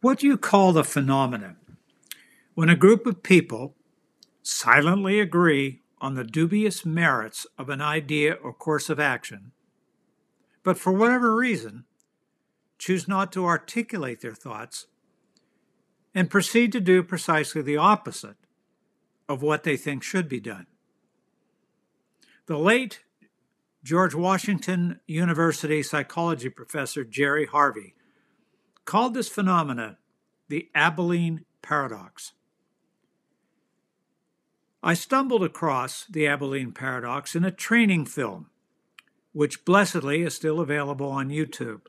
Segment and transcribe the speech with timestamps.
[0.00, 1.56] What do you call the phenomenon
[2.54, 3.74] when a group of people
[4.42, 9.50] silently agree on the dubious merits of an idea or course of action,
[10.62, 11.84] but for whatever reason
[12.78, 14.86] choose not to articulate their thoughts
[16.14, 18.36] and proceed to do precisely the opposite
[19.28, 20.66] of what they think should be done?
[22.46, 23.00] The late
[23.82, 27.94] George Washington University psychology professor Jerry Harvey
[28.88, 29.98] called this phenomena
[30.48, 32.32] the Abilene paradox.
[34.82, 38.46] I stumbled across the Abilene paradox in a training film,
[39.32, 41.82] which blessedly is still available on YouTube.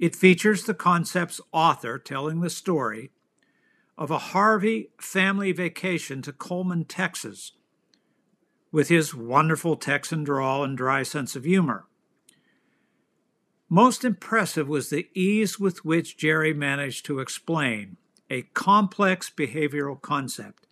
[0.00, 3.12] It features the concept's author telling the story
[3.96, 7.52] of a Harvey family vacation to Coleman, Texas,
[8.72, 11.86] with his wonderful Texan drawl and dry sense of humor.
[13.68, 17.96] Most impressive was the ease with which Jerry managed to explain
[18.30, 20.68] a complex behavioral concept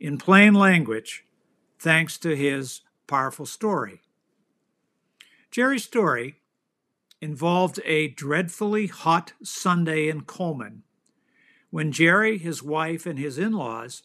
[0.00, 1.24] in plain language
[1.78, 4.00] thanks to his powerful story.
[5.52, 6.40] Jerry's story
[7.20, 10.82] involved a dreadfully hot Sunday in Coleman
[11.70, 14.02] when Jerry, his wife, and his in laws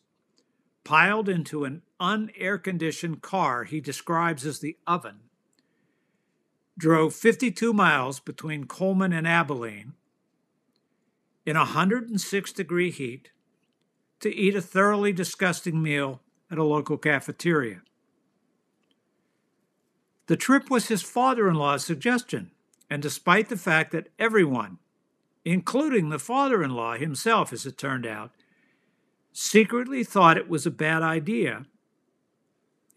[0.83, 5.21] piled into an unair conditioned car he describes as the oven
[6.77, 9.93] drove 52 miles between Coleman and Abilene
[11.45, 13.31] in 106 degree heat
[14.19, 17.81] to eat a thoroughly disgusting meal at a local cafeteria.
[20.27, 22.51] The trip was his father in law's suggestion,
[22.89, 24.77] and despite the fact that everyone,
[25.45, 28.31] including the father in law himself, as it turned out,
[29.31, 31.65] secretly thought it was a bad idea,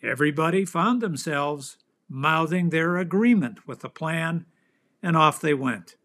[0.02, 1.76] everybody found themselves
[2.10, 4.44] mouthing their agreement with the plan,
[5.02, 5.96] and off they went.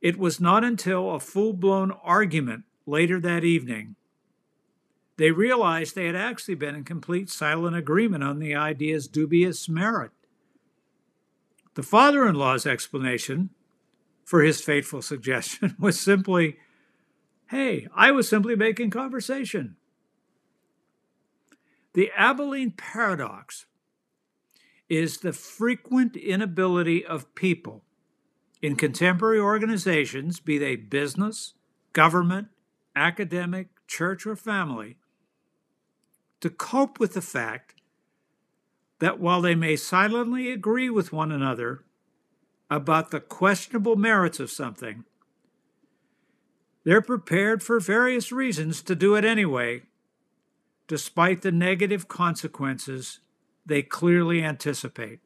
[0.00, 3.96] It was not until a full blown argument later that evening
[5.20, 10.12] they realized they had actually been in complete silent agreement on the idea's dubious merit.
[11.74, 13.50] The father in law's explanation
[14.24, 16.56] for his fateful suggestion was simply
[17.50, 19.76] hey, I was simply making conversation.
[21.92, 23.66] The Abilene paradox
[24.90, 27.84] is the frequent inability of people
[28.60, 31.54] in contemporary organizations, be they business,
[31.92, 32.48] government,
[32.96, 34.96] academic, church, or family,
[36.40, 37.74] to cope with the fact
[38.98, 41.84] that while they may silently agree with one another
[42.68, 45.04] about the questionable merits of something,
[46.84, 49.82] they're prepared for various reasons to do it anyway,
[50.88, 53.20] despite the negative consequences
[53.70, 55.20] they clearly anticipate.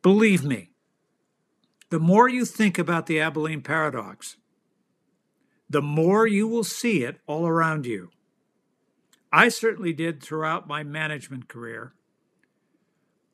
[0.00, 0.70] Believe me,
[1.90, 4.38] the more you think about the Abilene paradox,
[5.68, 8.08] the more you will see it all around you.
[9.30, 11.92] I certainly did throughout my management career,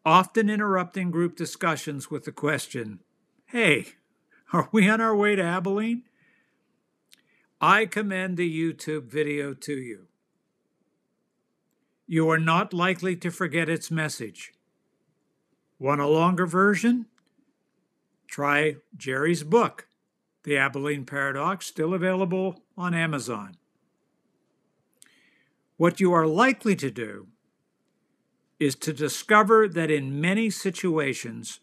[0.05, 2.99] often interrupting group discussions with the question
[3.47, 3.93] Hey,
[4.53, 6.03] are we on our way to Abilene?
[7.61, 10.09] I commend the YouTube video to you
[12.06, 14.53] you are not likely to forget its message.
[15.78, 17.06] Want a longer version?
[18.26, 19.87] Try Jerry's book,
[20.42, 23.56] The Abilene Paradox, still available on Amazon.
[25.76, 27.28] What you are likely to do
[28.60, 31.60] is to discover that in many situations,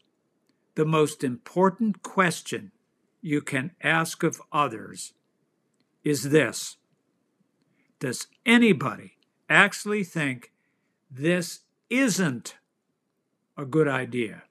[0.75, 2.71] the most important question
[3.21, 5.13] you can ask of others
[6.03, 6.77] is this
[7.99, 9.17] Does anybody
[9.51, 10.51] actually think
[11.11, 12.55] this isn't
[13.57, 14.43] a good idea.